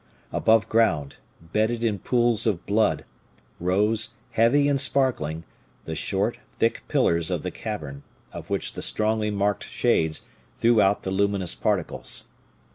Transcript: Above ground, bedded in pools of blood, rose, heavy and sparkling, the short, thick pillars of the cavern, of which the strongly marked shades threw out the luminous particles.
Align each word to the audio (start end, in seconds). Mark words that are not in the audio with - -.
Above 0.31 0.67
ground, 0.67 1.17
bedded 1.53 1.83
in 1.83 1.99
pools 1.99 2.47
of 2.47 2.65
blood, 2.65 3.05
rose, 3.59 4.15
heavy 4.31 4.67
and 4.67 4.81
sparkling, 4.81 5.43
the 5.85 5.93
short, 5.95 6.39
thick 6.53 6.83
pillars 6.87 7.29
of 7.29 7.43
the 7.43 7.51
cavern, 7.51 8.01
of 8.33 8.49
which 8.49 8.73
the 8.73 8.81
strongly 8.81 9.29
marked 9.29 9.63
shades 9.65 10.23
threw 10.57 10.81
out 10.81 11.03
the 11.03 11.11
luminous 11.11 11.53
particles. 11.53 12.29